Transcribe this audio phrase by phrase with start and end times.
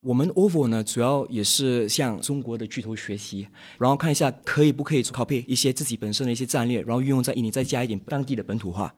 [0.00, 3.48] 我们 OVO 呢，主要也是向中国的巨头学习，
[3.78, 8.94] 然后看一下可以不可以 copy 一些自己本身的一些战略，然后运用在印尼，再加一点当地的本土化。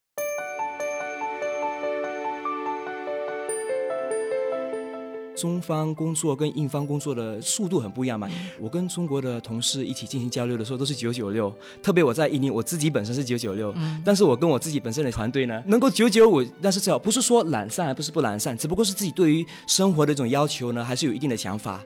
[5.41, 8.29] 中方工作跟印方工作的速度很不一样嘛。
[8.61, 11.51] 我跟中国的同事一起进行交流的时候都是九九六，
[11.83, 21.83] 特别我在印尼，我自己本身是九九六，但是我跟我自己本身的团队呢，能够九九五，但是这不是说懒散，不是不懒散，只不过是自己对于生活的一种要求呢，还是有一定的想法。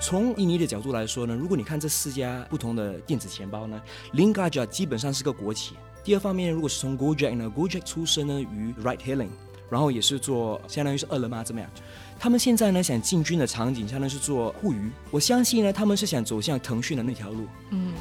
[0.00, 3.78] 从印尼的角度来说呢，如果你看这四家不同的电子钱包呢
[4.14, 5.74] ，Lingkaja 基本上是个国企。
[6.08, 9.28] 第二方面，如果是从 Gojek 呢，Gojek 出身呢于 Right Healing，
[9.68, 11.68] 然后也是做相当于是饿了么怎么样？
[12.18, 17.46] 他们现在呢想进军的场景相当于是做互娱，我相信呢他们是想走向腾讯的那条路。
[17.72, 17.92] 嗯。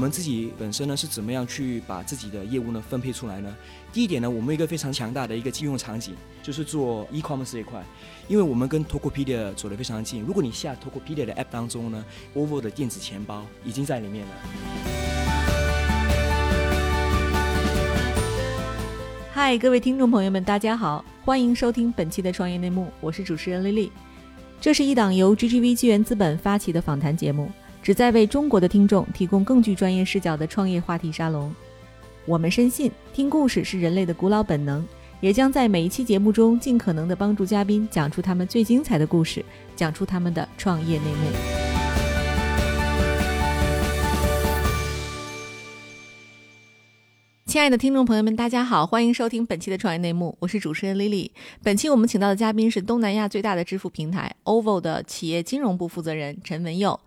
[0.00, 3.54] 我们自己本身呢是怎么样去把自己的业务呢分配出来呢？
[3.92, 7.84] 第一点呢，我们一个非常强大的一个应用场景就是做 e-commerce 这一块，
[8.26, 10.22] 因为我们跟 Tokopedia 走得非常近。
[10.22, 12.02] 如果你下 Tokopedia 的 App 当中呢
[12.34, 14.32] ，OVO 的电子钱包已经在里面了。
[19.34, 23.92] 嗨，各位听众朋友们，大家好，欢迎收听本期的创业内幕，我是主持人丽丽。
[24.62, 27.50] 这是一档由 GGV 纪元资本发起的访谈节目。
[27.90, 31.52] 旨在为中国的听众提供更具专业视角的创业话题沙龙。
[32.24, 34.86] 我们深信，听故事是人类的古老本能，
[35.20, 41.32] 也将在每一期节目中尽可能的帮助嘉宾讲出他们最精彩的故事，讲出他们的创业内幕。
[47.44, 51.32] 亲爱的听众朋友们，大家好，欢迎收听本期的创业内幕，我是主持人 Lily。
[51.64, 57.00] 本期我们请到的嘉宾是东南亚最大的支付平台 OVO 的企业金融部负责人陈文佑。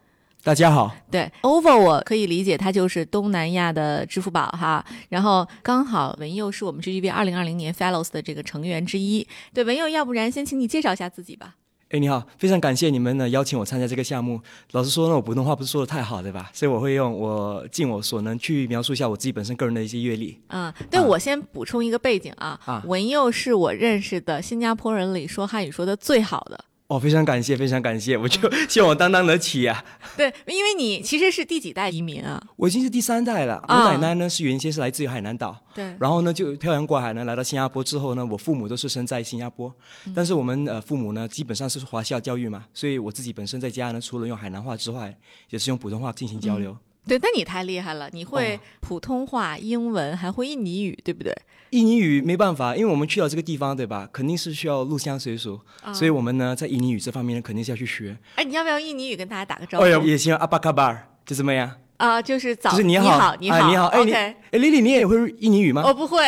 [0.45, 4.85] 大家好，对，Over 我可以理解，它就是东南亚的支付宝哈。
[5.08, 9.25] 然后刚好文佑是我们 GGV 二零二零年 Fellows 的这个成员之一。
[9.53, 11.56] 对，文佑，要不然先请你介绍一下自己吧。
[11.91, 14.41] 哎，你好，非常感谢你们呢邀请我参加这个项目。
[14.72, 16.50] 老实说呢，我普通话不是说的太好，对吧？
[16.51, 20.41] 所以我会用我尽我所能去描述一下我自己本身个人的一些阅历。
[20.50, 26.66] 嗯，对，我先补充一个背景啊，啊，文佑是我认识的新加坡人里说汉语说的最好的。
[26.88, 28.39] 哦，非常感谢，非常感谢，我就
[28.69, 29.83] 希望我担当得起啊。
[30.16, 32.41] 对，因为你其实是第几代移民啊？
[32.55, 33.63] 我已经是第三代了。
[33.67, 39.73] 我奶奶呢是原先是来自于海南岛，对，然后呢就漂洋过海呢来到新加坡之后呢，我父母都是生在新加坡，
[40.13, 45.17] 但是我们呃父母呢基本上是华校教育嘛，所以我自己本身在家呢除了用海南话之外，
[45.50, 46.77] 也是用普通话进行交流。
[47.08, 51.36] 对，那你太厉害了，你会普通话、英文，还会印尼语，对不对？
[51.72, 54.08] 印尼语没办法，因为我们去到这个地方，对吧？
[54.14, 55.59] 肯定是需要入乡随俗，
[55.94, 58.18] 所以我们呢，在印尼语这方面呢，肯定是要去学。
[58.36, 59.86] 哎，你要不要印尼语跟大家打个招呼？
[60.06, 61.75] 也行，阿巴卡巴尔，就这么样？
[61.98, 65.84] 啊，就是早，就是你好，你好，你好，哎，你，哎，丽丽，你也会印尼语吗？
[65.86, 66.26] 我不会，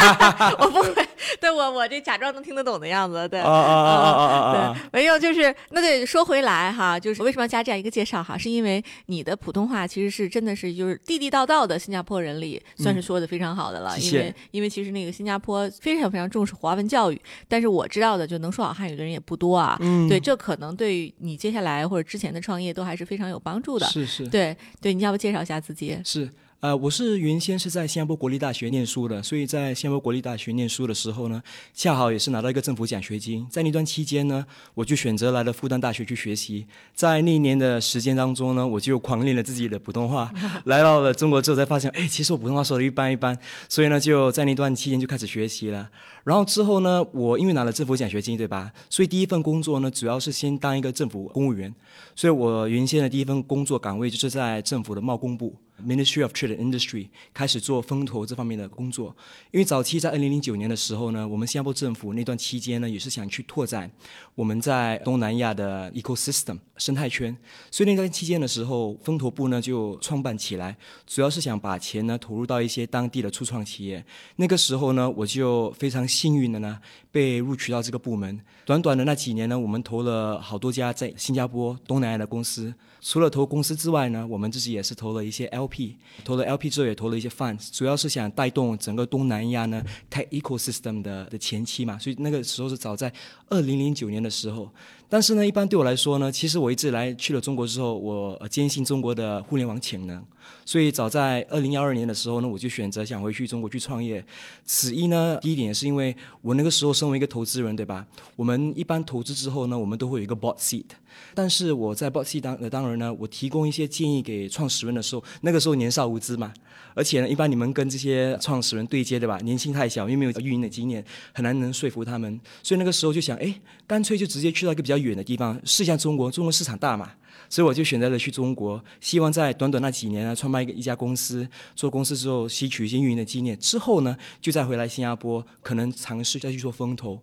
[0.58, 1.08] 我不会，
[1.40, 25.98] 对我，我这假装能听得懂的样子，对，啊啊啊啊对，没有，就是那得说回来哈，就是为什么要加这样一个介绍哈，是因为你的普通话其实是真的是就是地地道道的新加坡人里算是说的非常好的了，因为因为其实那个新加坡非常非常重视华文教育，但是我知道的就能说好汉语的人也不多啊，嗯，对，这可能对于你接下来或者之前的创业都还是非常有帮助的，是是，对对，你多介绍一下自己？
[26.04, 26.30] 是，
[26.62, 31.42] 呃，我是原先是在新加坡国立大学念书的，所以在新加坡国立大学念书的时候呢，
[31.74, 33.44] 恰好也是拿到一个政府奖学金。
[33.50, 36.64] 在那段期间呢，我就选择来了复旦大学去学习。
[36.94, 40.32] 在那一年的时间当中呢，我就狂练了自己的普通话。
[40.66, 43.36] 来到了中国之后才发现，哎，其实我普通话说的一般一般。
[43.68, 45.90] 所以呢，就在那段期间就开始学习了。
[46.22, 48.70] 然后之后呢，我因为拿了政府奖学金，对吧？
[48.88, 51.74] 所以第一份工作呢，主要是先当一个政府公务员。
[52.14, 55.56] 所以我原先的第一份工作岗位就是在政府的贸工部。
[55.84, 59.14] Ministry of Trade Industry 开始做风投这方面的工作，
[59.50, 63.90] 因为早期在二零零九年的时候呢，我们新加坡政府那段期间呢，也是想去拓展
[64.34, 67.36] 我们在东南亚的 ecosystem 生态圈，
[67.70, 70.76] 所以那段期间的时候，风投部呢就创办起来，
[71.06, 74.04] 主要是想把钱呢投入到一些当地的初创企业。
[74.36, 76.78] 那个时候呢，我就非常幸运的呢
[77.10, 78.40] 被录取到这个部门。
[78.64, 82.72] 短短的那几年呢，我们投了好多家在新加坡、东南亚的公司。
[83.00, 93.12] 除了投公司之外呢，我们自己也是投了一些 L P 投了 LP 之后也投了一些 funds，主要是想带动整个东南亚呢 tech ecosystem 的的前期嘛，所以那个时候是早在
[93.48, 94.70] 二零零九年的时候。
[95.12, 100.24] 但是呢，一般对我来说呢，其实我一直来去了中国之后，我坚信中国的互联网潜能，
[100.64, 104.24] 所以早在二零幺二年的时候呢，我就选择想回去中国去创业。
[104.64, 108.06] 此一呢，第一点是因为我那个时候身为一个投资人，对吧？
[108.36, 110.86] 我们一般投资之后呢，我们都会有一个 board seat，
[111.34, 116.54] 但是我在 board seat 当呃当然呢，我提供一些建议给创始人的时候，那个时候年少无知嘛，
[116.94, 119.38] 而且呢，一般你们跟这些创始人对接对吧？
[119.42, 121.04] 年轻太小，又没有运营的经验，
[121.34, 122.40] 很难能说服他们。
[122.62, 123.54] 所以那个时候就想，哎，
[123.86, 127.10] 干脆就直接去到一个比较远的地方，试一下中国，中国市场大嘛。
[127.48, 137.20] 所以我就选择了去中国，希望在短短那几年呢，创办一个一家公司，做公司之后吸取一些运营的经验，之后呢，就再回来新加坡，可能尝试再去做风投。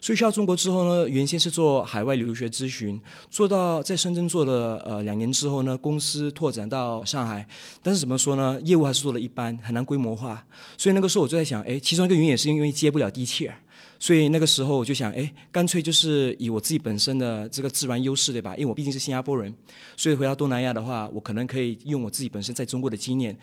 [0.00, 7.44] 所以去到中国之后呢，原先是做海外留学咨询，做到在深圳做了呃两年之后呢，公司拓展到上海，
[7.82, 10.44] 但是怎么说呢，业务还是做的一般，很难规模化。
[10.76, 13.50] 所以那个时候我就在想，哎，其中一个原因也是因为接不了地气。
[14.02, 18.52] 所以那个时候我就想，哎，干脆就是以我自己本身的这个自然优势，对吧？
[18.56, 19.54] 因为我毕竟是新加坡人，
[19.96, 23.38] 所以回到东南亚的话，我可能可以用我自己本身在中国的经验。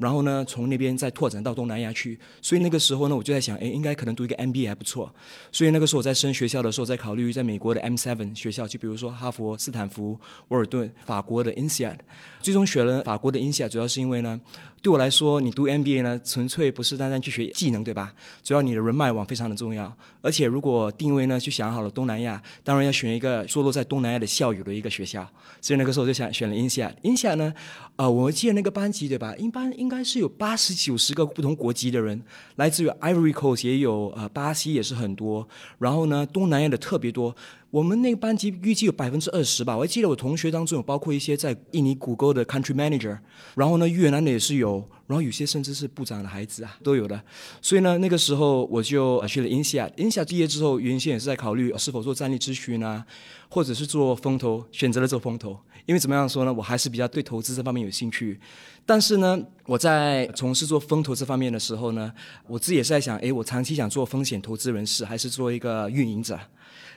[0.00, 2.18] 然后呢，从那边再拓展到东南亚去。
[2.42, 5.14] 所以那个时候呢，我就在想，哎，应该可能读一个 MBA 还不错。
[5.52, 10.18] 所以那个时候我在升学校的时候，在考虑在美国的 M7 学校，就比如说哈佛、斯坦福、
[10.48, 11.98] 沃尔顿，法国的 INSEAD。
[12.40, 14.40] 最终选了法国的 INSEAD，主要是因为呢。
[14.82, 18.14] 对我来说，你读 MBA 呢，纯粹不是单单去学技能，对吧？
[18.42, 19.94] 主要你的人脉网非常的重要。
[20.22, 25.28] 而且如果定位呢，就想好了东南亚，当然要选一个坐落在东南亚的校友的一个学校。
[25.60, 26.94] 所以那个时候就想选了 INSEAD。
[27.02, 27.52] INSEAD 呢，
[27.96, 29.36] 呃，我记得那个班级对吧？
[29.36, 32.22] 一般应应该是有八十九十个不同国籍的人，
[32.54, 35.48] 来自于 Ivory Coast 也有，呃，巴西也是很多。
[35.80, 37.34] 然后呢，东南亚的特别多。
[37.72, 43.18] 我们那个班级预计有百分之二十吧，我还记得我同学当中有包括一些在印尼谷歌的 country manager，
[43.56, 47.20] 然后呢越南的也是有，然后有些甚至是部长的孩子啊都有的，
[47.60, 53.04] 所以呢那个时候我就去了 INSEAD，INSEAD 毕业之后原先也是在考虑是否做战略咨询啊，
[53.48, 55.56] 或者是做风投，选择了做风投，
[55.90, 58.38] 因为怎么样说呢，我还是比较对投资这方面有兴趣，
[58.86, 62.12] 但是呢我在从事做风投这方面的时候呢，
[62.46, 66.38] 我自己也是在想，哎，我长期想做风险投资人士，还是做一个运营者？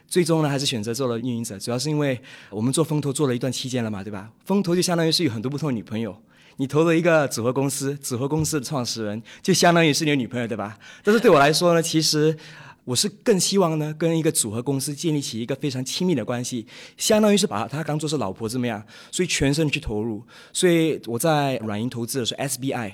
[0.07, 4.30] 最终呢，还是选择做了运营者，主要是因为我们做风投做了一段期间了嘛，对吧？
[4.45, 6.16] 风投就相当于是有很多不同的女朋友，
[6.57, 10.78] 你投了一个组合公司，组合公司的创始人就相当于是你的女朋友，对吧？
[11.04, 12.38] 但是对我来说呢，其实
[12.86, 16.66] 我是更希望呢，跟一个组合公司建立起一个非常亲密的关系，
[16.98, 20.22] 相当于是把她当做是老婆这么样，所以全身去投入。
[20.52, 22.94] 所以我在软银投资的时候，SBI。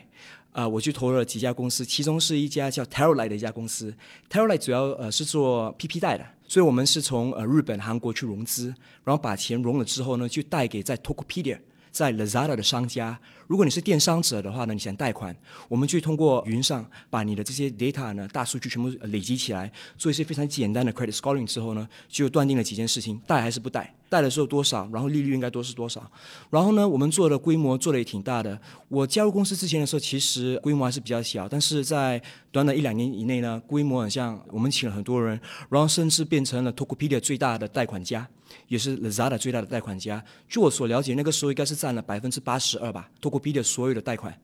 [0.52, 3.94] 啊，我去投了几家公司，其中是一家叫 Terolite 的一家公司。
[4.32, 11.60] Terolite 主要呃是做 PP 贷的，所以我们是从呃日本、韩国去融资，然后把钱融了之后呢，就贷给在 Tokopedia、
[11.92, 13.20] 在 Lazada 的商家。
[13.48, 15.36] 如果你是电商者的话呢，你想贷款，
[15.68, 23.94] 我们去通过云上把你的这些 data 呢、大数据全部累积起来，做一些非常简单的 credit scoring 之后呢，就断定了几件事情：贷还是不贷？
[24.10, 24.90] 贷的时候多少？
[24.92, 26.12] 然后利率应该多是多少？
[26.50, 28.60] 然后呢，我们做的规模做的也挺大的。
[28.88, 32.22] 我加入公司之前的时候，其实规模还是比较小，但是在
[32.52, 35.40] 短短一两年以内呢，规模很像我们请了很多人，
[35.70, 38.28] 然后甚至变成了 Tokopedia 最大的贷款家，
[38.68, 40.24] 也是 Lazada 最大的贷款家。
[40.48, 43.10] 据我所了解，那个时候应该是占了百分之八十二吧。
[43.22, 44.36] Toko B 的所有的贷款，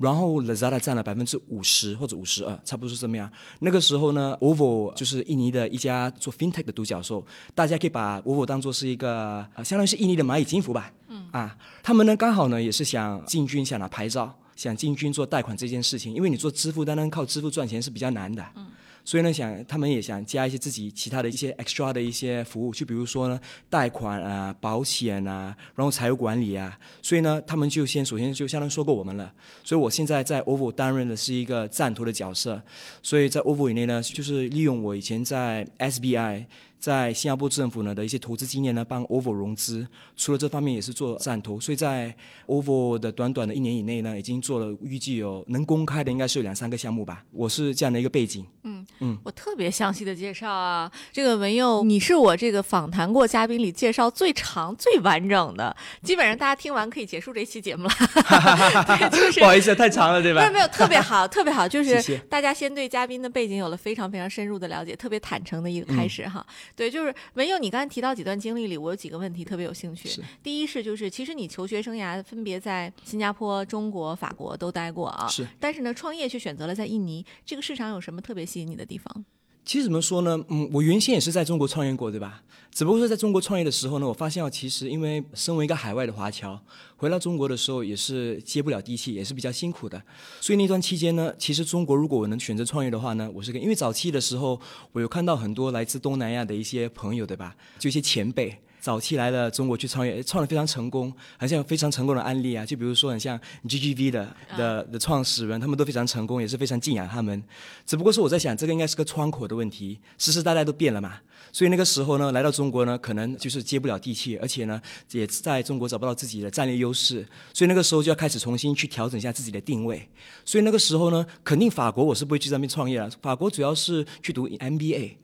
[0.00, 3.30] 然后 Lazada 占了百分之五十或者五十二，差不多是这么样。
[3.58, 7.24] 那个时候呢，OVO 就是印尼的一家做 FinTech 的独角兽，
[7.54, 10.90] 大家可以把 OVO 当做是一个，相当于是印尼的蚂蚁金服吧。
[11.08, 18.42] 嗯啊，他们呢刚好呢也是想进军，想拿牌照，想进军做贷款这件事情，因为你做支付单单靠支付赚钱是比较难的。
[18.56, 18.66] 嗯。
[19.04, 26.78] 所以呢，想他们也想加一些自己其他的一些 extra 的一些服务，就比如说呢，贷款啊、保险啊，然后财务管理啊。
[27.02, 29.32] 所以呢，他们就先首先就相当于说过我们了。
[29.64, 32.62] 所以我现在在 OVO 担任的是一个战图的角色。
[33.02, 36.46] 所以在 OVO 以内呢，就是利用我以前在 SBI。
[36.80, 42.14] 在新加坡政府呢的一些投资经验呢，帮 OVO 融资，除了这方面也是做战投，所以在
[42.46, 47.22] OVO 的短短的一年以内呢，已经做了预计有能公开的应该是有两三个项目吧。
[47.30, 48.46] 我是这样的一个背景。
[48.64, 57.90] 嗯嗯，我特别详细的介绍啊，这个文佑，你是我这个访谈过嘉宾里介绍最长最完整的，基本上大家听完可以结束这期节目了。
[59.38, 60.40] 不好意思，太长了对吧？
[60.40, 66.44] 没有没有，特别好，特别好，就是大家先对嘉宾的背景有了非常非常深入的了解，特别坦诚的一个开始哈。
[66.76, 70.08] 对，就是文佑，你刚才提到几段经历里，我有几个问题特别有兴趣。
[70.42, 75.26] 第一是，就是其实你求学生涯分别在新加坡、中国、法国都待过啊。
[75.28, 75.46] 是。
[75.58, 79.24] 但是呢，创业却选择了在印尼，这个市场有什么特别吸引你的地方？
[79.64, 80.42] 其实怎么说呢？
[80.48, 82.42] 嗯，我原先也是在中国创业过，对吧？
[82.72, 86.60] 只不过是在中国创业的时候呢，我发现其实因为身为一个海外的华侨，
[86.96, 90.00] 回到中国的时候也是接不了地气，也是比较辛苦的。
[90.40, 94.60] 所以那段期间呢，其实中国如果我能选择创业的话呢，我是因为早期的时候，
[94.92, 97.56] 我有看到很多来自东南亚的一些朋友，对吧？
[97.78, 98.56] 就一些前辈。
[98.80, 102.64] 早期来了中国去创业，创的非常成功，好像有非常成功的案例啊。
[102.64, 107.42] 就比如说，很像 GGV 的的的创始人，他们都非常成功，也是非常敬仰他们。
[107.84, 111.18] 只不过是我在想，这个应该是个窗口的问题，世世代代都变了嘛。
[111.52, 117.26] 所以那个时候呢，来到中国呢，可能就是接不了地气，而且呢，也在中国找不到自己的战略优势。
[117.52, 120.08] 所以那个时候就要开始重新去调整一下自己的定位。
[120.44, 123.10] 所以那个时候呢，肯定法国我是不会去那边创业了。
[123.20, 125.16] 法国主要是去读 MBA。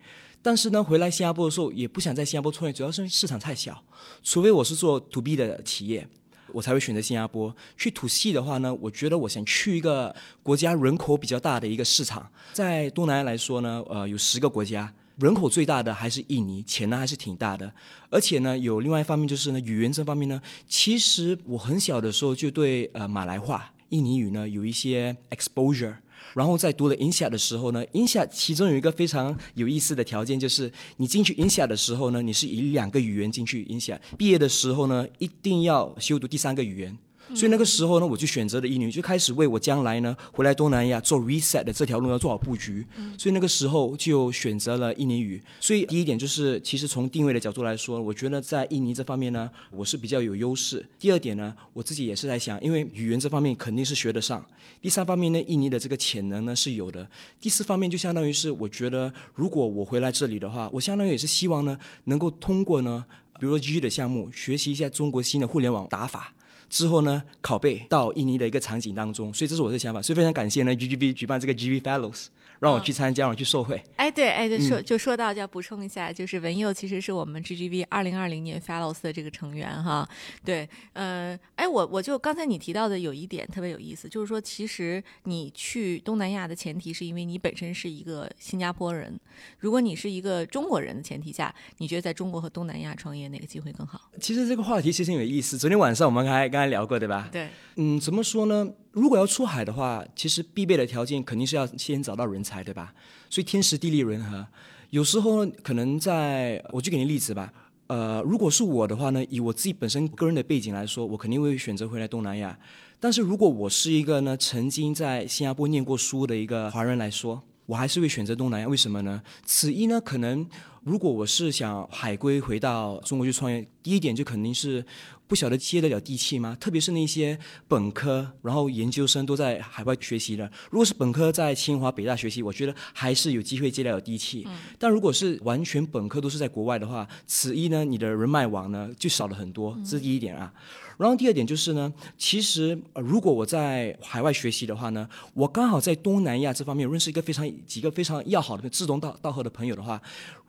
[0.46, 3.82] 但是呢，回来新加坡的时候也不想在新加坡创业，主要是因为市场太小。
[4.22, 6.06] 除非我是做 to B 的企业，
[6.52, 7.52] 我才会选择新加坡。
[7.76, 12.30] 去土系的话呢，我觉得我想去一个国家人口比较大的一个市场。
[12.52, 17.72] 在东南亚来说呢，呃，有十个国家，人口最大的还是印尼，钱呢还是挺大的。
[18.08, 25.96] 而且呢，有另外一方面就是呢，语言这方面呢，其实我很小的时候就对呃马来话、印尼语呢有一些 exposure。
[26.34, 36.96] 然后在读了 INSIA 的时候呢，INSIA 其中有一个非常有意思的条件，就是你进去 INSIA 的时候呢，你是以两个语言进去 INSIA，毕业的时候呢，一定要修读第三个语言。
[37.34, 42.86] 所以那个时候呢，我就选择了印尼，就开始为我将来呢回来东南亚做 reset 的这条路要做好布局。
[43.18, 45.42] 所以那个时候就选择了印尼语。
[45.60, 50.86] 所以第一点就是，其实从定位的角度来说，我觉得在印尼这方面呢，我是比较有优势。
[50.98, 54.44] 第二点呢，我自己也是在想，因为语言这方面肯定是学得上。
[54.80, 57.08] 第三方面呢，印尼的这个潜能呢是有的。
[57.40, 63.04] 第四方面就相当于是，我觉得如果我回来这里的话，我相当于也是希望呢，能够通过呢，
[63.40, 66.32] 比如说 G 的项目，学习一下中国新的互联网打法。
[66.68, 72.26] 之后呢，拷贝到印尼的一个场景当中，所以这是我的想法，所以非常感谢呢 GGB 举办这个 GGB Fellows。
[72.60, 73.82] 让我去参加，让我去受贿。
[73.96, 80.08] 哎，对，哎，对说就说到，就要补充一下，就是文佑其实是我们 GGV 二零二零年 Fellows 的这个成员哈。
[80.44, 89.18] 对，呃，哎，我我就刚才你提到的有一点特别有意思，就是说，其实你去东南亚的前提是因为你本身是一个新加坡人。
[89.58, 94.00] 如果你是一个中国人的前提下，你觉得在中国和东南亚创业哪个机会更好？
[94.20, 95.58] 其实这个话题其实有意思。
[95.58, 97.28] 昨天晚上我们还刚才聊过，对吧？
[97.30, 97.48] 对。
[97.76, 98.66] 嗯，怎么说呢？
[98.92, 102.94] 如果要出海的话，其实必备的条件肯定是要先找到人才，对吧？
[103.28, 104.46] 所以天时地利人和，
[104.90, 107.52] 有时候可能在，我就给你例子吧。
[107.88, 112.56] 呃，如果是我的话呢，以我自己本身个人的背景来说，我肯定会选择回来东南亚。
[113.00, 118.68] 但是如果我是一个呢曾经在新加坡念过书的一个华人来说，我还是会选择东南亚。
[118.68, 119.20] 为什么呢？
[119.44, 120.48] 此一呢，可能
[120.82, 124.84] 如果我是想海归回到中国去创业，第一点就肯定是。
[125.26, 126.56] 不晓得接得了地气吗？
[126.60, 130.50] 特别是那些本科，然后研究生都在海外学习的。
[130.70, 134.46] 如果是本科在清华、北大学习，我觉得还是有机会接得了地气。
[134.78, 140.52] 但如果是完全本科都是在国外的话，此一呢，你的人脉网呢就少了很多，这是第一点啊。
[140.96, 150.00] 然后第二点就是呢，其实如果我在海外学习的话呢，我刚好在东南亚这方面认识一个非常几个非常要好的志同道道合的朋友的话。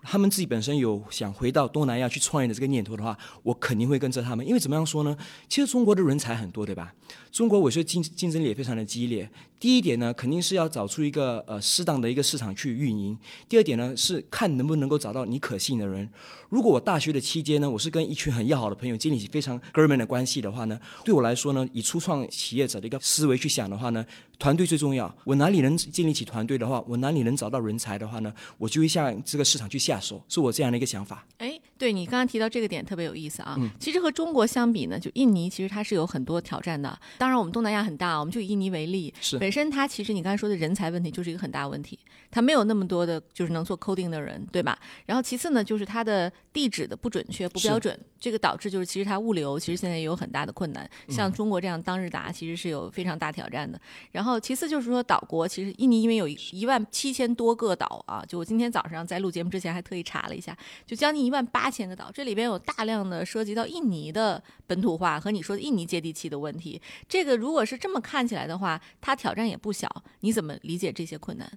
[0.04, 4.48] 他们自己本身有想回到东南亚去创业的这个念头的话，我肯定会跟着他们。
[4.48, 5.18] 因为怎么样说呢？
[5.50, 6.94] 其实中国的人才很多，对吧？
[7.32, 9.30] 中国我觉得竞竞争力也非常的激烈。
[9.60, 13.18] 第一点呢，肯定是要找出一个呃适当的一个市场去运营。
[13.50, 16.08] 第二点呢，是看能不能够找到你可信的人。
[16.50, 24.06] 如果我大学的期间呢，我是跟一群很要好的朋友建立起非常哥们的关系的话呢，对我来说呢，以初创企业者的一个思维去想的话呢，
[24.40, 25.14] 团队最重要。
[25.26, 31.28] 我哪里能建立起团队的话，我哪里能找到人才的话呢，我就会向这个市场去下手，是我这样的一个想法。
[31.40, 33.58] 哎，对你刚刚提到这个点特别有意思啊。
[33.80, 36.98] 其实和中国相比呢，就印尼其实它是有很多挑战的。
[37.18, 42.00] 当然，我们东南亚很大，我们就以印尼为例，是本身它其实你刚才说的人才问题就是一个很大问题，
[42.32, 44.80] 它没有那么多的就是能做 coding 的人，对吧？
[45.06, 47.18] 然后其次呢，就是它的地址的不准。
[47.18, 50.88] 准确不标准，这个导致就是其实它物流其实现在也有很大的困难。
[51.10, 53.82] 像中国这样当日达其实是有非常大挑战的。
[54.12, 66.82] 然后其次就是说岛国，其实印尼因为有一万七千多个岛啊，就我今天早上在录节目之前还特意查了一下，就将近一万八千个岛，这里边有大量的涉及到印尼的本土化和你说的印尼接地气的问题。
[67.08, 69.88] 这个如果是这么看起来的话，它挑战也不小。
[70.22, 71.48] 你怎么理解这些困难？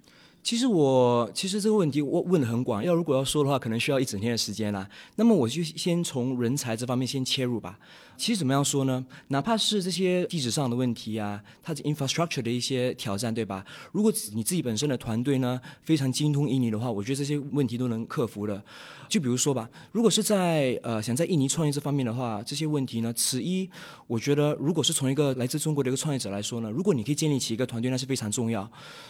[0.43, 4.87] 其实我其实这个问题我问的很广，要如果要说的话，可能需要一整天的时间啦。
[5.15, 7.77] 那么我就先从人才这方面先切入吧。
[8.21, 9.03] 其实怎么样说呢？
[9.29, 13.65] 哪怕是这些地址上的问题啊，它的 infrastructure 的一些挑战，对吧？
[13.91, 18.63] 如果你自己本身的团队呢非常精通印尼的话，我觉得这些问题都能克服的。
[19.09, 23.67] 就比如说吧，如果是在呃想在印尼创业这方面的话，这些问题呢，此一
[24.05, 28.69] 我觉得如果是从一个来自中国的一个创业者来说呢，如果你可以建立起一个团队，那是非常重要。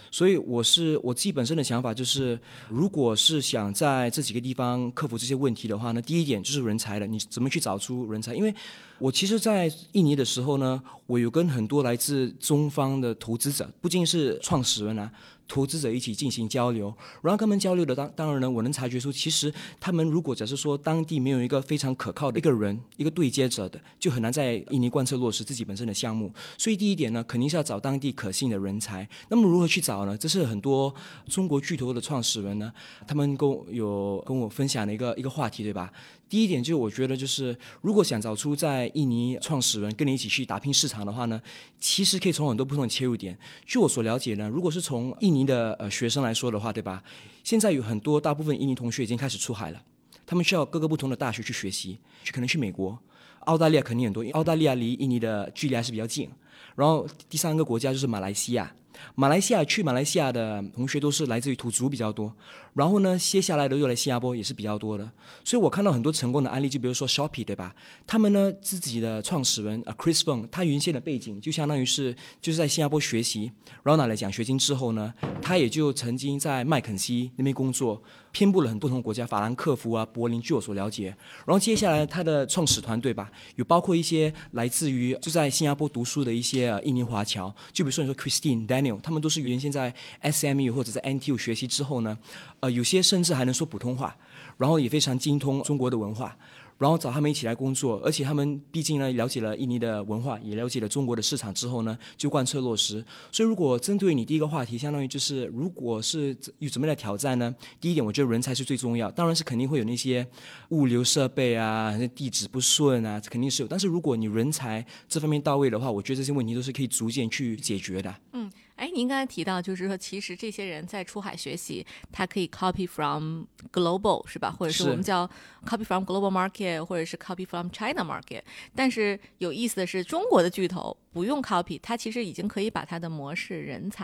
[0.10, 2.40] 所以我是我自己本身的想法就是，
[2.70, 8.34] 如果是想在这几个地方克服这些问题的话呢，第一点就是人才了，你怎么去找出人才？
[8.34, 8.54] 因为
[9.02, 15.12] 我其实，在印尼的时候呢，我有跟很多来自中方的投资者，不仅是创始人啊。
[15.52, 16.86] 投资者一起进行交流，
[17.22, 26.34] 然后跟他们交流的当当然呢，我能察觉出，其实他们如果假设说当地没有一个非常可靠的一个人，一个对接者的，就很难在印尼贯彻落实自己本身的项目。
[26.58, 29.06] 所以第一点呢，肯定是要找当地可信的人才。
[29.28, 30.18] 那么如何去找呢？
[30.18, 30.96] 这是很多
[31.28, 32.72] 中国巨头的创始人呢，
[33.06, 35.92] 他们跟我有跟我分享的一个一个话题，对吧？
[36.30, 41.42] 第一点就是我觉得就是，如果想找出在印尼创始人跟你一起去打拼市场的话呢，
[41.78, 43.38] 其实可以从很多不同的切入点。
[43.66, 47.04] 据我所了解呢，如果是从印尼的呃学生来说的话，对吧？
[47.44, 49.82] 现在有很多大部分印尼同学已经开始出海了，
[50.26, 52.98] 他们需要各个不同的大学去学习，去可能去美国、
[53.42, 56.30] 澳大利亚肯定很多，因为澳大利亚离印尼的距离还是比较近。
[56.76, 58.72] 然后第三个国家就是马来西亚。
[59.16, 62.32] 马来西亚去马来西亚的同学都是来自于土族比较多，
[62.74, 65.12] 然后呢，接下来的又来新加坡也是比较多的，
[65.44, 67.76] 所以我看到很多成功的案例，就比如说 Shopee 对吧？
[68.08, 73.52] 他们呢自己的创始人啊 Chris Feng，他原先的背景就相当于是就是在新加坡学习，
[73.84, 78.02] 然后拿了奖学金之后呢，他也就曾经在麦肯锡那边工作。
[78.34, 81.08] 遍布了很不同国家，法兰克福啊、柏林，据我所了解。
[81.46, 92.18] 然后接下来他的创始团队吧，有包括一些来自于就在新加坡读书的一些印尼华侨，就比如说你说 Christine、Daniel，他们都是原先在 SMU 或者在 NTU 学习之后呢，
[92.62, 94.16] 呃，有些甚至还能说普通话，
[94.58, 96.38] 然后也非常精通中国的文化。
[96.78, 103.06] 然后找他们一起来工作，而且他们毕竟呢了解了印尼的文化，也了解了中国的市场之后呢，就贯彻落实。
[103.32, 107.54] 所以如果针对你第一个话题，相当于就是如果是有怎么样的挑战呢？
[107.80, 110.26] 第一点，我觉得人才是最重要，当然是肯定会有那些
[110.70, 113.68] 物流设备啊、地址不顺啊，肯定是有。
[113.68, 118.16] 但是如果你人才这方面到位的话，我觉得这些问题都是可以逐渐去解决的。
[118.34, 118.52] 嗯。
[118.82, 124.50] 哎，您刚才提到，就是说，其实这些人在出海学习，他可以 copy from global，是吧？
[124.50, 125.30] 或者是我们叫
[125.64, 128.42] copy from global market，或者是 copy from China market。
[128.74, 134.04] 但是有意思的是，中国的巨头不用 copy，他其实已经可以把他的模式、人才，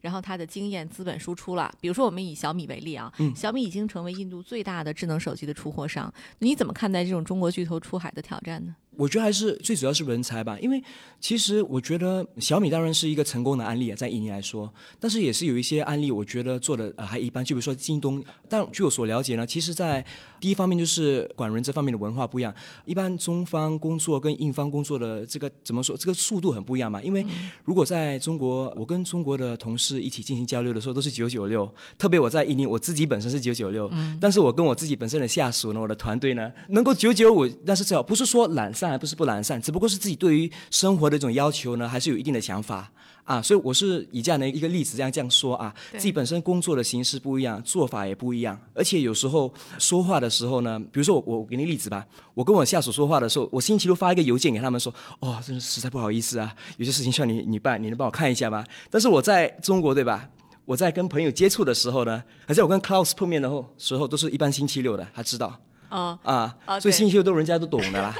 [0.00, 1.70] 然后他的经验、资本输出了。
[1.78, 6.10] 比如说，我们以小米为例啊，小米已经成为印度最大的智能手机的出货商。
[6.38, 8.74] 你怎么看待这种中国巨头出海的挑战呢？
[8.96, 10.82] 我觉得还是最主要是人才吧，因为
[11.20, 18.22] 其实我觉得小米当然是一个成功的案例啊，在印尼来说，但是也是有一些案例，我觉得做的呃还一般，就比如说京东。
[18.48, 20.04] 但据我所了解呢，其实，在
[20.38, 27.02] 第一方面就是管人这方面的文化不一样，一般中方工作跟印方工作的这个怎么说，这个速度很不一样嘛。
[27.02, 27.24] 因为
[27.64, 38.83] 如果在中国，我跟中国的同事一起进行交流的时候，都是九九六，特别我在印尼，我自己本身是九九六，但是我跟我自己本身的下属呢，我的团队呢，能够九九五，但是最好不是说懒散。
[38.84, 42.92] 当然不是不懒散，只不过是自己对于生活的一种要求呢，还是有一定的想法
[43.24, 43.40] 啊。
[43.40, 58.62] 所以我是以这样的一个例子这样这样说啊，自己本身工作的形式不一样，做法也不一样，而且有时候说话的时候呢，比如说我我给你例子吧，我跟我下属说话的时候，我星期六发一个邮件给他们说，哦，真的实在不好意思啊，有些事情需要你你办，你能帮我看一下吗？
[58.90, 60.28] 但是我在中国对吧？
[60.66, 65.58] 我在跟朋友接触的时候呢，而且我跟 Klaus 碰面的时候，都是一般星期六的，他知道。
[65.90, 66.80] 啊啊！
[66.80, 68.12] 所以星期六都人家都懂的啦，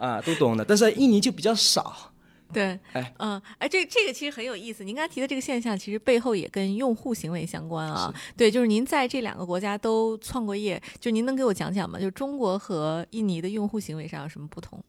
[0.00, 0.64] 啊，都懂的。
[0.64, 2.10] 但是印尼就比较少。
[2.52, 4.82] 对，哎，嗯，哎，这这个其实很有意思。
[4.82, 8.12] 您刚才提的这个现象，其实背后也跟用户行为相关啊。
[8.36, 12.00] 对，就是您在这两个国家都创过业，就您能给我讲讲吗？
[12.00, 14.82] 就中国和印尼的用户行为上有什么不同？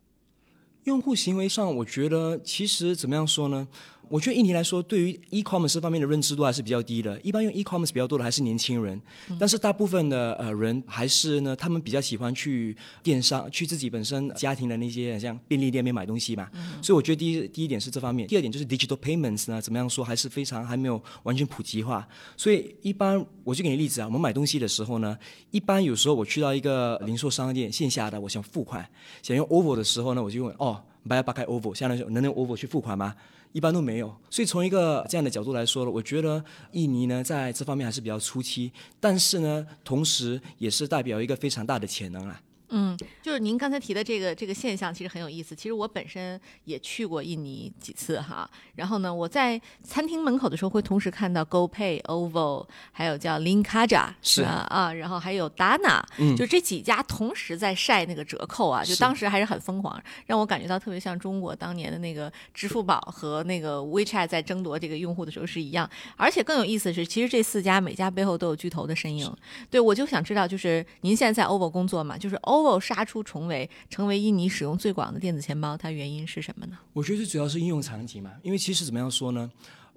[0.86, 3.68] 用户行为上，我觉得其实怎么样说呢？
[4.12, 7.18] 我觉得印尼来说，对于 e-commerce 方面的认知度还是比较低的。
[7.22, 9.02] 一般用 e-commerce 比较多的还是年轻人，
[9.40, 16.50] 但是大部分的呃人还是呢，他们比较喜欢去电商，去自己本身家庭的那些像便利店面买东西嘛。
[16.82, 22.06] 所以我觉得第一第一点是这方面，第二点就是 digital payments 呢，怎么样说还是非常还没有完全普及化。
[22.36, 25.18] 所以一般我就给你例子啊，我们买东西的时候呢，
[25.52, 28.86] 一般有时候我去到一个零售商店线下的，我想付款，
[29.24, 33.16] 想用 OVO 的时候呢，我就问哦，不要打开 OVO，相当于能用 OVO 去付款吗？
[33.52, 42.42] 一般都没有，所以从一个这样的角度来说了，我觉得印尼呢在这方面还是比较初期，但是呢，同时也是代表一个非常大的潜能啊。
[42.74, 42.98] 嗯，
[43.32, 45.56] 就是您刚才提的这个这个现象，其实很有意思。
[45.56, 56.04] 其实我本身也去过印尼几次哈，然后呢，我在餐厅门口的时候会同时看到 GoPay、OVO，还有叫 Linkaja 是啊啊，然后还有 Dana，
[56.36, 65.90] 就这几家同时在晒那个折扣啊，就当时还是很疯狂，让我感觉到特别像中国当年的那个支付宝和那个 WeChat 在争夺这个用户的时候是一样。
[66.18, 69.34] 而且更有意思的是，其实这四家每家背后都有巨头的身影。
[69.70, 72.38] 对，我就想知道，就是您现在在 OVO 工作嘛，就是。
[72.42, 76.78] OVO 杀出重围，成为印尼使用最广的电子钱包，它原因是什么呢？
[76.94, 79.52] 我觉得主要是应用场景嘛，因为其实怎么样说呢？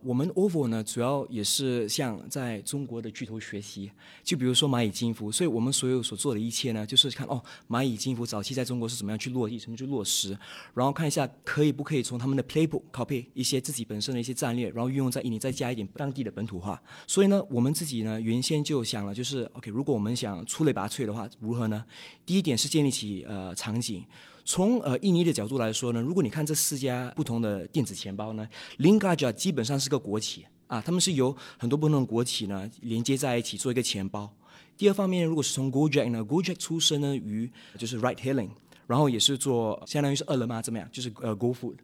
[0.04, 3.90] 我们 OVO 呢，主要也是向在中国的巨头学习，
[4.22, 10.36] 就比如说蚂蚁金服，所以我们所有所做的一切呢，就是看哦，蚂蚁金服早期在中国是怎么样去落地，怎么去落实，
[10.74, 16.80] 然后看一下可以不可以从他们的 playbook copy 一些自己本身的一些战略，然后运用在印尼，再加一点当地的本土化。
[17.06, 21.82] 所以呢，我们自己呢，原先就想了，就是 OK，如果我们想出类拔萃的话，如何呢？
[22.26, 24.04] 第一点是建立起呃场景。
[24.44, 28.46] 从呃印尼的角度来说呢，如果你看这四家不同的电子钱包呢
[28.78, 34.30] ，Lingaja 基本上是个国企啊，他们是由很多不同的国企呢连接在一起做一个钱包。
[34.76, 38.50] 第二方面，如果是从 Gojek 呢，Gojek 出身呢于就是 Ride Hailing，
[38.86, 41.76] 然后也是做相当于是饿了么怎么样，就是呃 Go Food。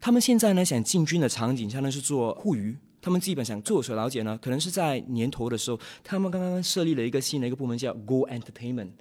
[0.00, 8.92] 他们现在呢想进军的场景相当于是做互娱，他们基本上据我所了解呢，可能是在年头的时候，他们刚刚设立了一个新的一个部门叫 Go Entertainment。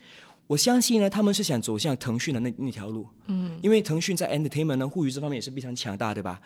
[0.47, 6.39] 我相信呢，他们是想走向腾讯的那那条路，嗯，因为腾讯在 entertainment 呢，互娱这方面也是非常强大，对吧？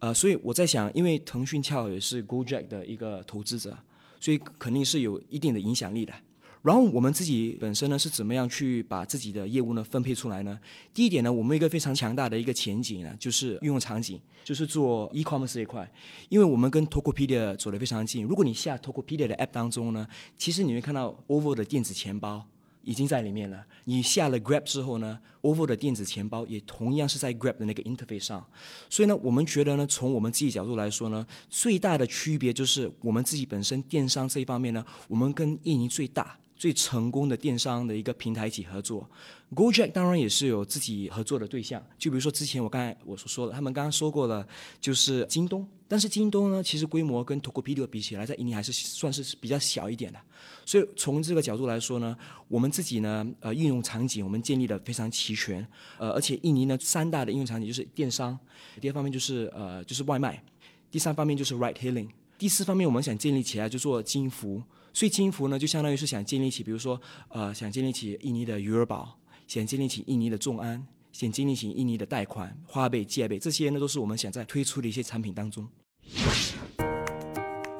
[0.00, 3.74] 呃，所以我在想，因为腾讯恰好也是 GoJack 的一个投资者，
[4.20, 6.12] 所以肯定是有一定的影响力的。
[6.60, 10.58] 然后我们自己本身呢，是怎么样去把自己的业务呢分配出来呢？
[10.92, 15.90] 第一点呢，我们一个非常强大的一个前景呢，就是运用场景，就是做 e-commerce 这一块，
[16.28, 18.26] 因为我们跟 Tokopedia 走得非常近。
[18.26, 20.06] 如果你下 Tokopedia 的 app 当中呢，
[20.36, 22.44] 其实你会看到 OVO 的电子钱包。
[22.88, 23.62] 已经在里面了。
[23.84, 28.46] 你下了 Grab 之后呢，OVO 的电子钱包也同样是在 Grab 的那个 interface 上。
[28.88, 36.38] 所以呢，我们觉得呢，从我们自己角度来说呢，最大的区别就是我们自己本身电商这一方面呢，我们跟印尼最大。
[36.58, 39.08] 最成功的电商的一个平台一起合作
[39.54, 44.44] ，Gojek 当然也是有自己合作的对象，就比如说之前我刚才我所说的，他们刚刚说过了，
[44.80, 50.18] 就是京东，但是京东呢，其实规模跟 Tokopedia 比起来，在印尼还是算是比较小一点的，
[50.66, 52.16] 所以从这个角度来说呢，
[52.48, 55.64] 我们自己呢，呃，应用场景我们建立的非常齐全，
[55.96, 58.36] 呃，而且印尼呢三大的应用场景就是电商，
[58.80, 60.42] 第二方面就是呃就是外卖，
[60.90, 64.60] 第三方面就是 Ride Hailing，第四方面我们想建立起来就做金服。
[64.98, 75.64] 所以金服呢，就相当于是想建立起，比如说，呃，想建立起印尼的余额宝，想建立起印尼的众安，想建立起印尼的贷款、花呗、借呗，这些呢都是我们想在推出的一些产品当中。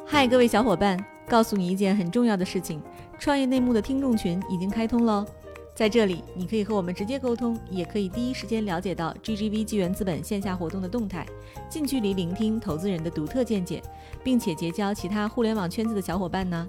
[0.06, 0.96] 嗨，各位小伙伴，
[1.28, 2.80] 告诉你一件很重要的事情：
[3.18, 5.26] 创业内幕的听众群已经开通喽。
[5.74, 11.26] 在这里，你可以和我们直接沟通，也可以第一时间了解到 GGV 纪元资本线下活动的动态，
[11.68, 13.82] 近距离聆听投资人的独特见解，
[14.22, 16.68] 并且结交其他互联网圈子的小伙伴呢。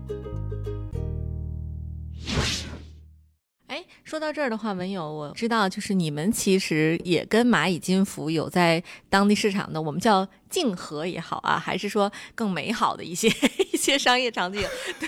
[4.11, 13.29] 说到这儿的话，文友，我知道就是你们其实也跟蚂蚁金服有在当地市场的，我们叫竞合也好啊，还是说更美好的一些
[13.71, 14.67] 一些商业场景，
[14.99, 15.07] 对，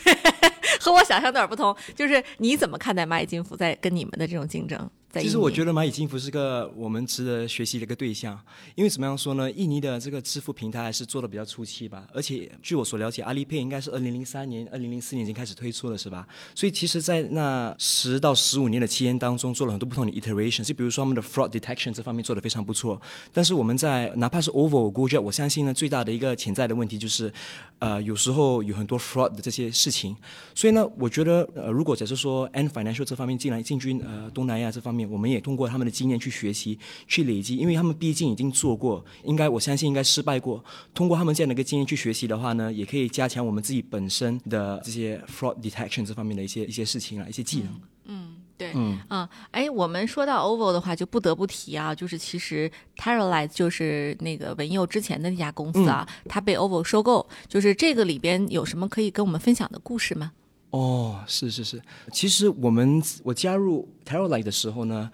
[0.80, 1.76] 和我想象有点不同。
[1.94, 4.89] 就是你怎么看待蚂蚁金服在跟你们的这种竞争？
[5.21, 8.39] 其实我觉得蚂蚁金服是个我们值得学习的一个对象，
[8.73, 9.52] 因为怎么样说呢？
[9.52, 16.28] 印尼的这个支付平台还是做的比较初期吧，而且据我所了解，阿里 Pay 应该是二零零三年、二零零四年已经开始推出了，是吧？
[16.56, 22.99] 所以其实，在那十到十五年的期间当中，做了很多不同的 iteration，就比如说我们的 fraud detection 这方面做的非常不错。
[23.32, 27.32] 但是我们在哪怕是 OVO、Gojek，我相信呢，最大的一个潜在的问题就是，
[27.78, 30.15] 呃，有时候有很多 fraud 的这些事情。
[30.56, 40.63] 所以呢，我觉得，呃，如果假设说 N financial 这方面进来进军呃东南亚这方面，我们也通过他们的经验去学习、去累积，因为他们毕竟已经做过，应该我相信应该失败过。
[40.94, 47.70] 通过他们这样的一个经验去学习的话呢，也可以加强我们自己本身的这些 fraud detection 这方面的一些一些事情啊，一些技能。
[48.06, 60.34] 嗯，对，嗯啊，哎，我们说到 OVO 的话，就不得不提啊，就是其实 Terralize 就是那个文佑之前的那家公司啊，它被 OVO 收购，就是这个里边有什么可以跟我们分享的故事吗？
[60.73, 61.79] 哦，是是是，
[62.12, 65.07] 其实我们我加入 t e r r o l i g h t 的时候呢，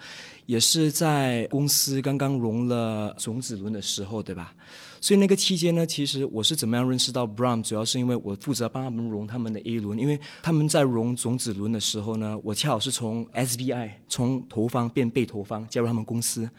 [0.45, 4.55] 也是在公司刚刚融了种子轮的时候，对吧？
[5.01, 16.49] 所以那个期间呢，其实我是怎么样认识到 Brown，主要是因为我负责帮他们融他们的 A 轮，因为他们在融种子轮的时候呢，我恰好是从 SBI 从投方变被投方加入他们公司。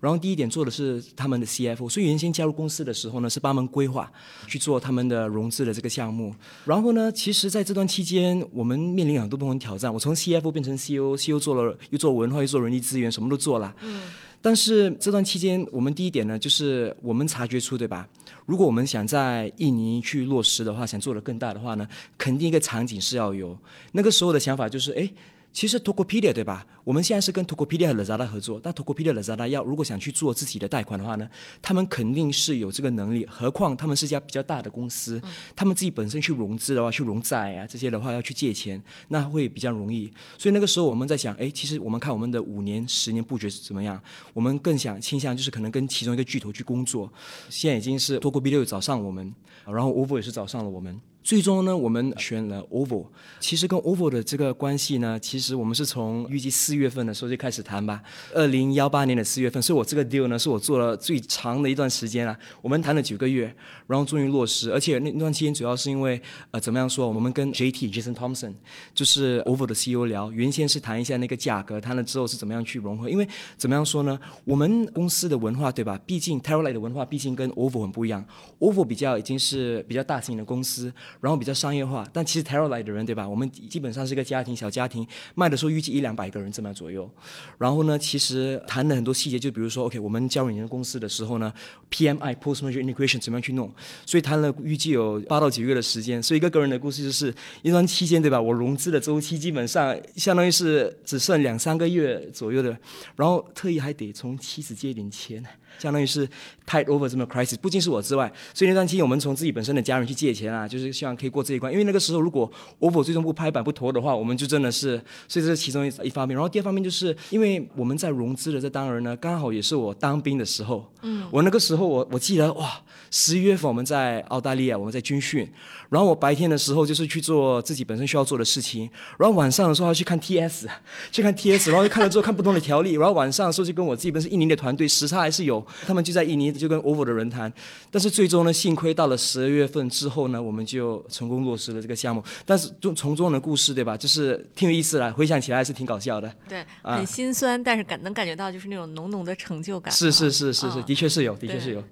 [0.00, 4.10] 然后第一点做的是他们的 CFO，所以原先加入公司的时候呢，是帮忙规划
[4.48, 6.34] 去做他们的融资的这个项目。
[6.64, 9.92] 然后呢，其实在这段期间，我们面临很多不同的挑战。
[9.92, 13.74] 我从 CFO 变成 CEO，CEO 做了又做文化又做人力资源，什么都做了。
[13.82, 14.02] 嗯。
[14.40, 18.08] 但是这段期间，我们第一点呢，就是我们察觉出，对吧？
[18.46, 21.86] 如果我们想在印尼去落实的话，想做的更大的话呢，
[22.16, 23.54] 肯定一个场景是要有。
[23.92, 25.10] 那个时候的想法就是，哎。
[25.52, 26.64] 其实 Tokopedia 对吧？
[26.84, 31.28] 我们现在是跟 Tokopedia 和 Lazada 合作，但 Tokopedia、Lazada 要如果想去做自己的贷款的话呢，
[31.60, 33.26] 他们肯定是有这个能力。
[33.26, 35.20] 何况他们是一家比较大的公司，
[35.56, 40.10] 他们自己本身去融资的话，去融债啊这些的话要去借钱，那会比较容易。
[40.38, 44.00] 所以那个时候我们在想，哎，其实我们看我们的五年、十年布局是怎么样，
[44.32, 47.12] 我们更想倾向就是可能跟其中一个巨头去工作。
[47.48, 49.34] 现在已经是 Tokopedia 找上我们，
[49.66, 51.00] 然后 OVO 也是找上了我们。
[51.22, 53.06] 最终呢，我们选了 OVO。
[53.38, 58.02] 其实跟 OVO 的这个关系呢，其实我们是从预计四月份的时候就开始谈吧。
[58.34, 62.36] 二零幺八年的四月份，所以我这个 deal 呢，是我做了最长的一段时间啊。
[62.62, 63.54] 我们谈了九个月，
[63.86, 64.72] 然后终于落实。
[64.72, 66.20] 而且那那段期间主要是因为
[66.52, 67.06] 呃，怎么样说？
[67.06, 68.54] 我们跟 JT Jason Thompson
[68.94, 73.08] 就是 OVO 的 CEO 聊，原先是谈一下那个价格，谈了之后是怎么样去融合。
[73.08, 73.28] 因为
[73.58, 74.18] 怎么样说呢？
[74.44, 76.00] 我们公司的文化对吧？
[76.06, 78.24] 毕竟 t e r r l i g h t 的文化毕竟跟 OVO 很不一样。
[78.58, 80.92] OVO 比较已经是比较大型的公司。
[81.20, 83.28] 然后比较商业化，但其实 Terra 来的人，对吧？
[83.28, 87.10] 我们基本上是一个家庭小家庭，卖的时候预计一两百个人这么左右。
[87.58, 91.52] 然后呢，其实谈了很多细节，就比如说，OK，我们加入你的公司的时候呢
[91.90, 93.72] ，PMI Post Merger Integration 怎么样去弄？
[94.06, 96.22] 所以谈了预计有八到九个月的时间。
[96.22, 98.40] 所以一个个人的故事就是，一段期间，对吧？
[98.40, 102.76] 我融资的周期基本上相当于是只剩两三个月左右的，
[103.16, 105.44] 然后特意还得从妻子借点钱。
[105.78, 106.26] 相当于是
[106.66, 111.72] tide over 这么 crisis，不仅是我之外，所以那段期间我们从自己本身的家人去借钱啊，就是希望可以过这一关。
[111.72, 116.34] 因为那个时候如果 OVO 最终不拍板不投的话，我们就真的是，所以这是其中一一方面。
[116.34, 120.84] 然后第二方面就是因为我们在融资的这当儿呢，刚好也是我当兵的时候。
[121.02, 121.26] 嗯。
[121.30, 122.80] 我那个时候我我记得哇，
[123.10, 125.48] 十一月份我们在澳大利亚，我们在军训，
[125.88, 130.66] 然后我白天的时候就是去做自己本身需要做的事情，然后晚上的时候要去看 TS，
[131.10, 135.59] 去看 TS，然后看了之后看不同的条例，然后晚上的时候就跟我自己本身印尼的团队时差还是有。
[135.86, 137.52] 他们就在印尼，就跟 OVO 的人谈，
[137.90, 142.22] 但是最终呢，幸亏到了十二月份之后呢，我们就成功落实了这个项目。
[142.44, 143.96] 但是从从中的故事，对吧？
[143.96, 146.32] 就是挺有意思的，回想起来还是挺搞笑的。
[146.48, 149.92] 对，很心酸，但是感能感觉到就是那种浓浓的成就感。
[149.92, 151.82] 是是是是是，的确是有，的确是有。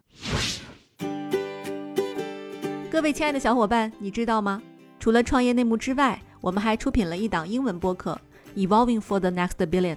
[2.90, 4.62] 各位亲爱的小伙伴，你知道吗？
[4.98, 8.20] 除了创业内幕之外，我们还出品了一档英文播客
[8.66, 9.96] 《Evolving for the Next Billion》。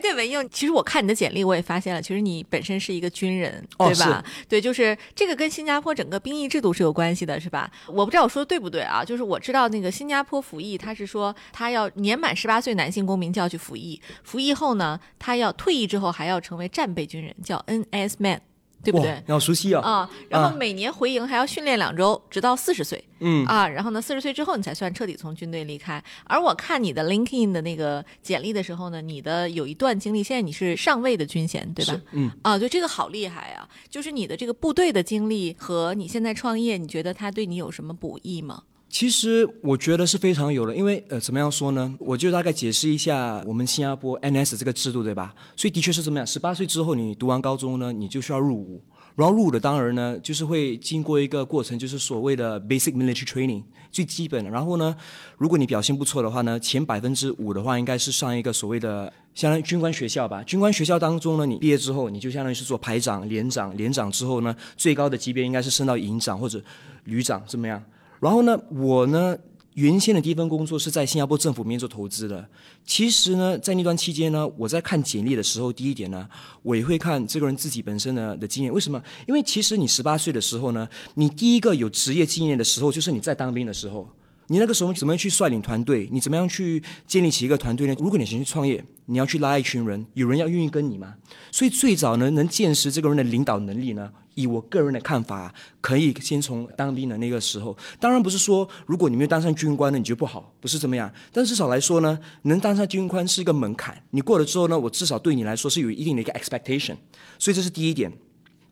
[0.00, 4.24] 对文英，其实我看你的简历，我也发现了，其实你本身是一个军人，对吧？
[4.48, 7.70] 对，就是这个跟新加坡整个兵役制度是有关系的，是吧？
[7.86, 9.04] 我不知道我说的对不对啊？
[9.04, 18.40] 就是我知道那个新加坡服役，他是说他要年满十八岁男性公民就要去服役，服役后呢，他要退役之后还要成为战备军人，叫 NS Man。
[18.82, 19.22] 对不对？
[19.26, 19.80] 要熟悉啊！
[19.82, 23.02] 啊，然后每年回营还要训练两周，直到四十岁。
[23.22, 26.02] 嗯啊，然后呢，四十岁之后你才算彻底从军队离开。
[26.24, 32.00] 而我看你的 LinkedIn 的那个简历的时候呢，你的有一段经历，现在你是上尉的军衔，对吧？
[32.12, 33.68] 嗯啊，就，这个好厉害啊！
[33.90, 38.62] 就是你的这个部队的经历和你现在创业，你觉得它对你有什么补益吗？
[38.90, 41.94] 其实我觉得是非常有的，因为呃，怎么样说呢？
[42.00, 45.32] 我就大概解释一下我们新加坡 NS 这个制度，对吧？
[45.54, 46.26] 所以的确是怎么样？
[46.26, 48.82] 十八岁之后你读完高中呢，你就需要入伍，
[49.14, 54.50] 然后入伍的当然呢，就是会经过一个过程，就是所谓的 Basic Military Training 最基本的。
[54.50, 54.96] 然后呢，
[55.38, 60.42] 如果你表现不错的话呢，前百分之五的话，应该是上一个所谓的相当于军官学校吧。
[60.42, 66.60] 军官学校当中呢，你毕业之后，你就相当于是做排长、连长，连长之后呢，最高的级别应该是升到营长或者
[67.04, 67.80] 旅长，怎么样？
[68.20, 69.36] 然后呢，我呢
[69.74, 72.46] 原先的第一份工作是在新加坡政府里面做投资的。
[72.84, 76.28] 其实呢，在那段期间呢，我在看简历的时候，第一点呢，
[76.62, 78.72] 我也会看这个人自己本身的的经验。
[78.72, 79.02] 为什么？
[79.26, 84.08] 因为其实你十八岁的时候呢，你第一个有职业经验的时候，就是你在当兵的时候。
[84.48, 86.08] 你那个时候怎么样去率领团队？
[86.10, 87.94] 你怎么样去建立起一个团队呢？
[88.00, 91.14] 如果你想去创业，你要去拉一群人，有人要愿意跟你吗？
[91.52, 94.10] 所以最早呢，能见识这个人的领导能力呢？
[94.40, 97.76] 以我个人的看法，可以先从当兵的那个时候。
[97.98, 101.12] 当然不是说，如果你没有当上军官呢，你就不好，不是怎么样。
[101.32, 104.02] 但至少来说呢，能当上军官是一个门槛。
[104.10, 106.96] 你过了之后呢，我至少对你来说是有一定的一个 expectation。
[107.38, 108.12] 所以这是第一点。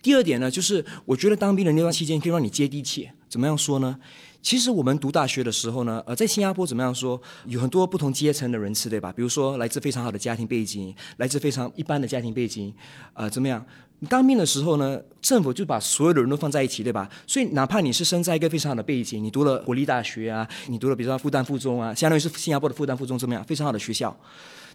[0.00, 3.09] 第二点呢，就是我觉得当兵的那段期间可以让你接地气。
[3.28, 3.98] 怎么样说呢？
[4.40, 9.12] 其实我们读大学的时候呢，呃，在新加坡怎么样说，有很多不同阶层的人士，对吧？
[9.12, 12.72] 比如说来自非常好的家庭背景，来自非常一般的家庭背景，
[13.14, 13.64] 呃，怎么样？
[14.09, 17.11] 当兵的时候呢，政府就把所有的人都放在一起，对吧？
[17.27, 23.42] 所以哪怕你是生在一个非常好的背景，你读了国立大学啊，你读了比如说复旦附中啊，相当于是新加坡的复旦附中怎么样？
[23.42, 24.16] 非常好的学校。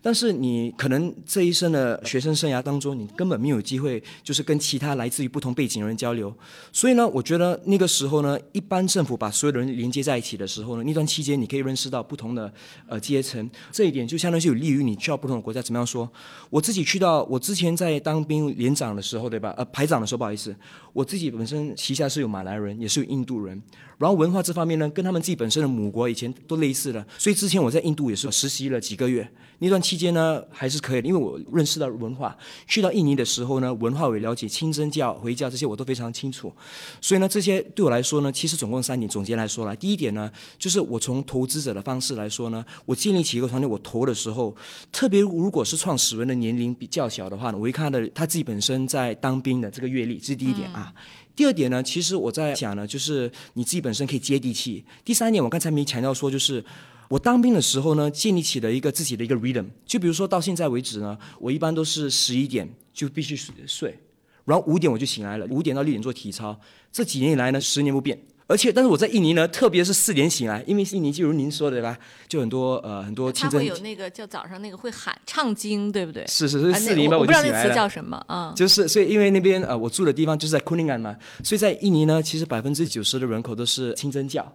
[0.03, 6.35] 但是你可能这一生的学生生涯当中，你根本没有机会，就是跟其他来自于不同背景的人交流。
[6.73, 12.53] 所以呢，我觉得那个时候呢，一般政府把所有的人连接在一起的时候呢，那段期间你可以认识到不同的
[12.85, 15.61] 呃阶层，这一点就相当于是有利于你去到不同的国家。
[15.61, 16.11] 怎么样说？
[16.49, 19.53] 我自己去到，我之前在当兵连长的时候，对吧？
[19.55, 20.53] 呃，排长的时候，不好意思，
[20.91, 23.61] 我自己本身旗下是有马来人，也是有印度人。
[24.03, 29.25] 然后文化这方面呢，跟他们自己本身的母国以前都类似的，所以之前我在印度也是实习了几个月。
[29.59, 32.37] 那段期间呢，还是可以的，因为我认识到文化。
[32.67, 36.53] 去到印尼的时候呢，文化我也了解，清真教、回教这些我都非常清楚。
[36.99, 39.07] 所以呢，这些对我来说呢，其实总共三点。
[39.07, 44.53] 总结来说来，第一点呢，就是我从投资者的方式来说呢，我建立起一个团队，我投的时候，
[44.91, 50.93] 特别如果是创始人的年龄比较小的话呢，我一看他的他自己本身在当兵的这个阅历，这是第一点啊。
[51.35, 54.85] 第二点呢，其实我在想呢，就是你自己本身可以接地气。
[55.03, 56.63] 第三点，我刚才没强调说，就是
[57.09, 59.65] 我当兵的时候呢，建立起了一个自己的一个 rhythm。
[59.85, 63.97] 就比如说到现在为止呢，我一般都是十一点就必须睡，
[64.45, 66.59] 然后五点我就醒来了，五点到六点做体操。
[66.91, 68.19] 这几年以来呢，十年不变。
[68.45, 73.59] 而且，但是我在印尼呢，特别是四点醒来，因为印尼就如您说的吧，就很多呃很多清真。
[73.59, 76.25] 会有那个叫早上那个会喊唱经，对不对？
[76.27, 77.47] 是是是，四点半我就起来了。
[77.47, 78.53] 我不知道那词叫什么啊？
[78.55, 84.45] 就是所以，因为那边呃我住的地方就是在昆明安嘛，所以在印尼呢，其实百分之九十的人口都是清真教，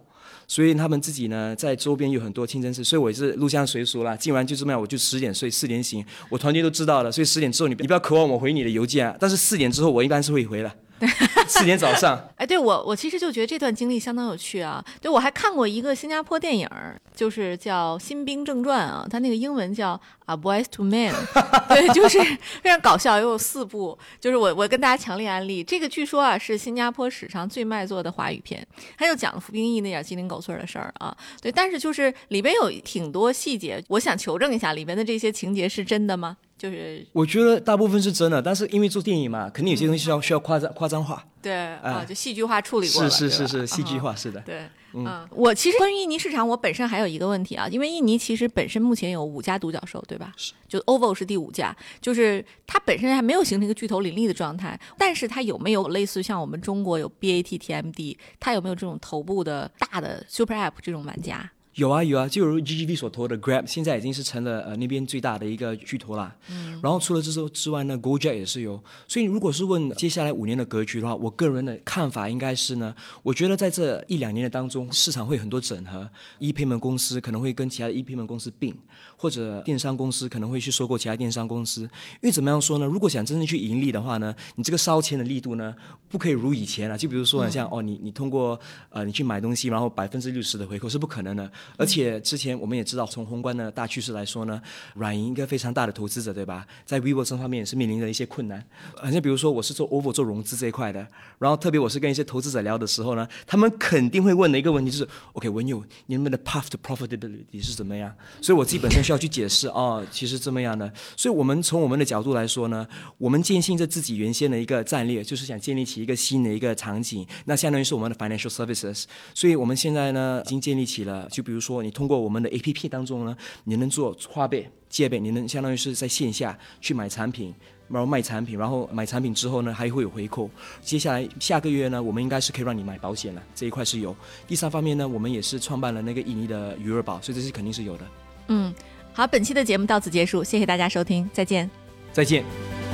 [0.47, 4.15] 所以他们自己呢在周边有很多清真寺，所以我也是入乡随俗啦。
[4.15, 10.71] 进完就这么样，我就十点睡，四点醒，我团队都知道了，所以十点之后你你不要渴望我回你的邮件，啊，但是四点之后我一般是会回的。
[11.47, 14.83] 四点早上， 哎，对我，我其实就觉得这段经历相当有趣啊。
[15.01, 16.69] 对我还看过一个新加坡电影，
[17.15, 21.13] 就是叫《新兵正传》啊，它那个英文叫《A Boys to Men》，
[21.67, 22.19] 对，就是
[22.61, 23.97] 非常搞笑，又有四部。
[24.19, 28.65] 就是我，我跟大家强烈安利这个，据说啊是新加坡史上最卖座的华语片。
[28.97, 31.15] 它就讲了服兵役那点鸡零狗碎的事儿啊。
[31.41, 36.37] 对，但是就是里边有挺多细节，我想求证一下，里边的这些情节是真的吗？
[36.59, 41.25] 就是我觉得大部分是真的，但是因为做电影嘛，肯定有些东西需要需要夸张夸张化。
[41.41, 43.09] 对啊，就戏剧化处理过了。
[43.09, 44.41] 是是是是，戏剧化是的。
[44.41, 50.33] 对，嗯，我其实关于印尼市场，我本身还有一个问题啊，因为印尼其实本身目前有五家独角兽，对吧？
[50.35, 50.51] 是。
[50.67, 61.49] 就 OVO 是第五家，就是它本身还没有形成一个巨头林立的状态，但是它有没有类似像我们中国有 BAT TMD，它有没有这种头部的大的 Super App 这种玩家？
[61.79, 66.35] 有啊有啊，就如 GGV 所投的 Grab，现在已经是成了呃那边最大的一个巨头啦。
[66.51, 66.77] 嗯。
[66.83, 68.83] 然后除了这之之外呢，Gojek 也是有。
[69.07, 78.75] 所以如果是问接下来五年的格局的话，我个人的看法应该是呢，我觉得在这一两年的当中，市场会很多整合，e payment 公司可能会跟其他的 e payment 公司并，
[79.15, 81.83] 或者电商公司可能会去收购其他电商公司。
[81.83, 81.89] 因
[82.23, 82.85] 为怎么样说呢？
[82.85, 85.73] 如果想真正去盈利的话呢，你这个烧钱的力度呢，
[86.09, 86.97] 不可以如以前了。
[86.97, 91.49] 就比如说像哦，你你通过呃你去买东西，然后百分之六十的回扣是不可能的。
[91.77, 94.61] 而且之前我们也知道，从宏观的大趋势来说呢，
[94.95, 96.65] 软银一个非常大的投资者，对吧？
[96.85, 98.63] 在 vivo 这方面也是面临着一些困难。
[98.95, 101.05] 好像比如说，我是做 OVO 做融资这一块的，
[101.37, 108.13] 然后特别我是跟一些投资者聊的时候呢，他们肯定会问的一个问题就是：OK，文友，你们的 path to profitability 是怎么样？
[108.41, 110.91] 所以我自己本身需要去解释哦，其实这么样的。
[111.15, 119.05] 所以我们从我们的角度来说呢，我们坚信着自己原先的一个战略，就是想建立起一个新的一个场景，那相当于是我们的 financial services。
[119.33, 121.89] 所以我们现在呢，已经建立起了，就比如说你。
[121.91, 127.53] 通过我们的 A P P 当中呢，你能做花呗、借呗，你能相当于是在线下去买产品，
[127.89, 130.49] 然后卖产品，然后买产品之后呢，还会有回扣。
[130.81, 134.15] 接下来下个月呢，我们应该是可以让你买保险了，这一块是有。
[134.47, 138.05] 第三方面呢，我们也是创办了那个印尼的余额宝，所以这是肯定是有的。
[138.47, 138.73] 嗯，
[139.13, 141.69] 好，本期的节目到此结束，谢谢大家收听，再见。
[142.13, 142.88] 再见。